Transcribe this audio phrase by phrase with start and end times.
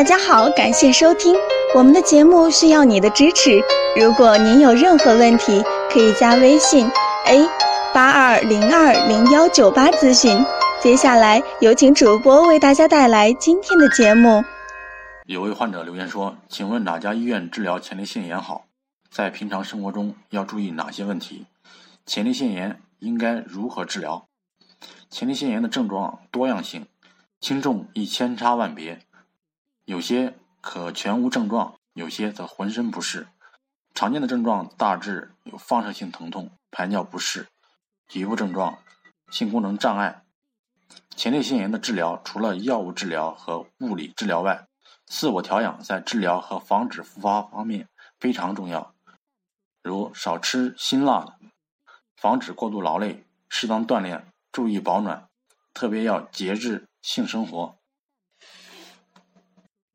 [0.00, 1.36] 大家好，感谢收听
[1.74, 3.60] 我们的节目，需要你的支持。
[4.00, 6.90] 如果您有任何问题，可以加微信
[7.26, 7.46] a
[7.92, 10.42] 八二零二零幺九八咨询。
[10.80, 14.42] 接下来有请主播为大家带来今天的节目。
[15.26, 18.64] 有位患者留言说：“请问哪家医院治疗前列腺炎好？
[19.10, 21.44] 在平常生活中要注意哪些问题？
[22.06, 24.24] 前列腺炎应该如何治疗？”
[25.12, 26.86] 前列腺炎的症状多样性，
[27.42, 28.98] 轻重亦千差万别。
[29.90, 33.26] 有些可全无症状，有些则浑身不适。
[33.92, 37.48] 常见的症状大致有放射性疼痛、排尿不适、
[38.06, 38.78] 局部症状、
[39.32, 40.22] 性功能障碍。
[41.16, 44.68] 前列腺炎的治疗除了药物治疗和物理治疗外，
[45.06, 47.88] 自我调养在治疗和防止复发方面
[48.20, 48.94] 非常重要。
[49.82, 51.34] 如少吃辛辣的，
[52.14, 55.28] 防止过度劳累，适当锻炼，注意保暖，
[55.74, 57.79] 特别要节制性生活。